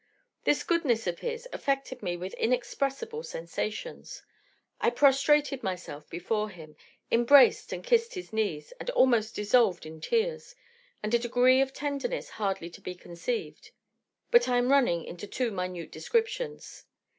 This 0.45 0.63
goodness 0.63 1.05
of 1.05 1.19
his 1.19 1.47
affected 1.53 2.01
me 2.01 2.17
with 2.17 2.33
inexpressible 2.33 3.21
sensations; 3.21 4.23
I 4.79 4.89
prostrated 4.89 5.61
myself 5.61 6.09
before 6.09 6.49
him, 6.49 6.75
embraced 7.11 7.71
and 7.71 7.83
kissed 7.83 8.15
his 8.15 8.33
knees, 8.33 8.71
and 8.79 8.89
almost 8.89 9.35
dissolved 9.35 9.85
in 9.85 10.01
tears, 10.01 10.55
and 11.03 11.13
a 11.13 11.19
degree 11.19 11.61
of 11.61 11.71
tenderness 11.71 12.29
hardly 12.29 12.71
to 12.71 12.81
be 12.81 12.95
conceived 12.95 13.69
But 14.31 14.49
I 14.49 14.57
am 14.57 14.71
running 14.71 15.05
into 15.05 15.27
too 15.27 15.51
minute 15.51 15.91
descriptions. 15.91 16.85